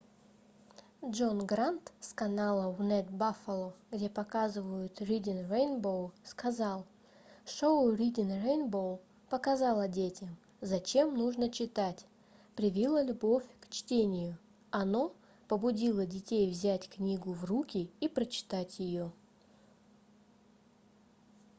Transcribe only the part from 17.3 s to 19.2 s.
в руки и прочитать ее